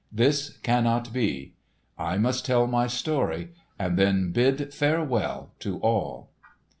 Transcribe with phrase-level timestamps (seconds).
[0.11, 1.53] This cannot be.
[1.95, 6.31] I must tell my story and then bid farewell to all."